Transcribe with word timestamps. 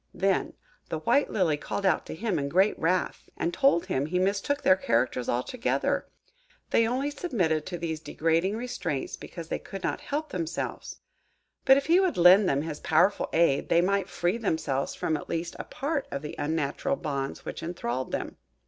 Then 0.15 0.53
the 0.89 0.97
white 1.01 1.29
Lily 1.29 1.57
called 1.57 1.85
out 1.85 2.07
to 2.07 2.15
him 2.15 2.39
in 2.39 2.49
great 2.49 2.75
wrath, 2.79 3.29
and 3.37 3.53
told 3.53 3.85
him 3.85 4.07
he 4.07 4.17
mistook 4.17 4.63
their 4.63 4.75
characters 4.75 5.29
altogether. 5.29 6.07
They 6.71 6.87
only 6.87 7.11
submitted 7.11 7.67
to 7.67 7.77
these 7.77 7.99
degrading 7.99 8.57
restraints 8.57 9.15
because 9.15 9.49
they 9.49 9.59
could 9.59 9.83
not 9.83 10.01
help 10.01 10.29
themselves; 10.29 11.01
but 11.65 11.77
if 11.77 11.85
he 11.85 11.99
would 11.99 12.17
lend 12.17 12.49
them 12.49 12.63
his 12.63 12.79
powerful 12.79 13.29
aid, 13.31 13.69
they 13.69 13.81
might 13.81 14.09
free 14.09 14.39
themselves 14.39 14.95
from 14.95 15.15
at 15.15 15.29
least 15.29 15.55
a 15.59 15.65
part 15.65 16.07
of 16.09 16.23
the 16.23 16.33
unnatural 16.39 16.95
bonds 16.95 17.45
which 17.45 17.61
enthralled 17.61 18.11
them. 18.11 18.37